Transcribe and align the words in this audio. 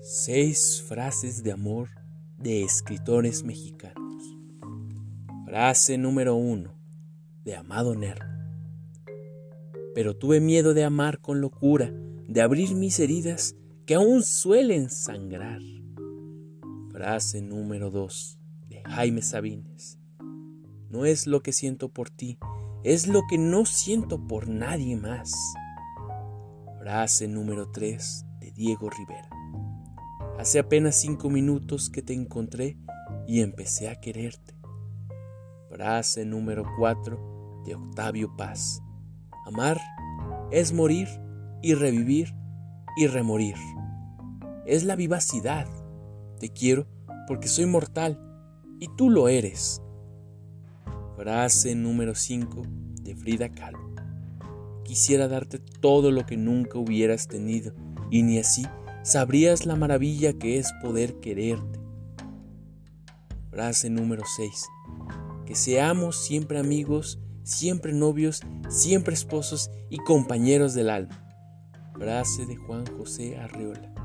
Seis 0.00 0.80
frases 0.86 1.42
de 1.42 1.50
amor 1.50 1.88
de 2.38 2.62
escritores 2.62 3.42
mexicanos. 3.42 4.22
Frase 5.44 5.98
número 5.98 6.36
uno 6.36 6.78
de 7.44 7.56
Amado 7.56 7.96
Nervo. 7.96 8.24
Pero 9.96 10.16
tuve 10.16 10.40
miedo 10.40 10.72
de 10.72 10.84
amar 10.84 11.18
con 11.18 11.40
locura, 11.40 11.92
de 12.28 12.40
abrir 12.40 12.76
mis 12.76 13.00
heridas 13.00 13.56
que 13.86 13.96
aún 13.96 14.22
suelen 14.22 14.88
sangrar. 14.88 15.60
Frase 16.92 17.42
número 17.42 17.90
dos 17.90 18.38
de 18.68 18.82
Jaime 18.84 19.20
Sabines. 19.20 19.98
No 20.90 21.06
es 21.06 21.26
lo 21.26 21.42
que 21.42 21.52
siento 21.52 21.88
por 21.88 22.08
ti, 22.08 22.38
es 22.84 23.08
lo 23.08 23.22
que 23.28 23.36
no 23.36 23.66
siento 23.66 24.28
por 24.28 24.46
nadie 24.48 24.96
más. 24.96 25.34
Frase 26.78 27.26
número 27.26 27.70
3 27.72 28.24
de 28.40 28.52
Diego 28.52 28.88
Rivera. 28.88 29.28
Hace 30.38 30.60
apenas 30.60 30.94
cinco 30.94 31.30
minutos 31.30 31.90
que 31.90 32.00
te 32.00 32.12
encontré 32.12 32.78
y 33.26 33.40
empecé 33.40 33.88
a 33.88 33.96
quererte. 33.96 34.54
Frase 35.68 36.24
número 36.24 36.64
4 36.78 37.64
de 37.66 37.74
Octavio 37.74 38.36
Paz. 38.36 38.80
Amar 39.46 39.80
es 40.52 40.72
morir 40.72 41.08
y 41.60 41.74
revivir 41.74 42.36
y 42.96 43.08
remorir. 43.08 43.56
Es 44.64 44.84
la 44.84 44.94
vivacidad. 44.94 45.66
Te 46.38 46.50
quiero 46.50 46.86
porque 47.26 47.48
soy 47.48 47.66
mortal 47.66 48.16
y 48.78 48.86
tú 48.96 49.10
lo 49.10 49.26
eres. 49.26 49.82
Frase 51.16 51.74
número 51.74 52.14
5 52.14 52.62
de 53.02 53.16
Frida 53.16 53.48
Kahlo. 53.48 53.92
Quisiera 54.84 55.26
darte 55.26 55.58
todo 55.58 56.12
lo 56.12 56.26
que 56.26 56.36
nunca 56.36 56.78
hubieras 56.78 57.26
tenido, 57.26 57.74
y 58.08 58.22
ni 58.22 58.38
así 58.38 58.64
sabrías 59.08 59.64
la 59.64 59.74
maravilla 59.74 60.34
que 60.34 60.58
es 60.58 60.70
poder 60.82 61.18
quererte. 61.20 61.80
Frase 63.50 63.88
número 63.88 64.22
6. 64.36 64.66
Que 65.46 65.54
seamos 65.54 66.26
siempre 66.26 66.58
amigos, 66.58 67.18
siempre 67.42 67.94
novios, 67.94 68.42
siempre 68.68 69.14
esposos 69.14 69.70
y 69.88 69.96
compañeros 69.96 70.74
del 70.74 70.90
alma. 70.90 71.24
Frase 71.94 72.44
de 72.44 72.56
Juan 72.56 72.84
José 72.98 73.38
Arreola. 73.38 73.97